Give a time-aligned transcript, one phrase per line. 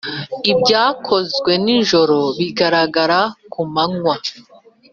[0.51, 3.19] ibyakozwe nijoro bigaragara
[3.51, 4.15] kumanywa.